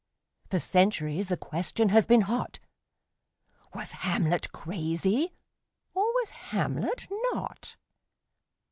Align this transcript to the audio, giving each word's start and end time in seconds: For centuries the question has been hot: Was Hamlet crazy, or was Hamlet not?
For 0.49 0.57
centuries 0.57 1.27
the 1.29 1.37
question 1.37 1.89
has 1.89 2.07
been 2.07 2.21
hot: 2.21 2.57
Was 3.75 3.91
Hamlet 3.91 4.51
crazy, 4.51 5.35
or 5.93 6.05
was 6.05 6.29
Hamlet 6.31 7.05
not? 7.31 7.75